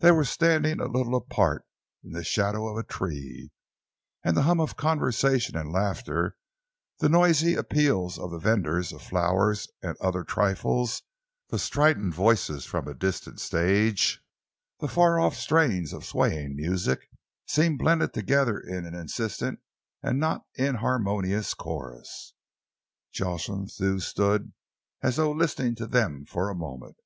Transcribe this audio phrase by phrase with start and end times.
[0.00, 1.64] They were standing a little apart,
[2.04, 3.52] in the shadow of a tree,
[4.22, 6.36] and the hum of conversation and laughter,
[6.98, 11.00] the noisy appeals of the vendors of flowers and other trifles,
[11.48, 14.22] the strident voices from a distant stage,
[14.80, 17.08] the far off strains of swaying music,
[17.46, 19.58] seemed blended together in an insistent
[20.02, 22.34] and not inharmonious chorus.
[23.14, 24.52] Jocelyn Thew stood
[25.02, 26.96] as though listening to them for a moment.